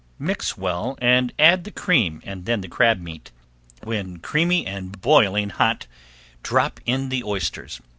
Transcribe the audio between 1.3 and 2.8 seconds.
add the cream and then the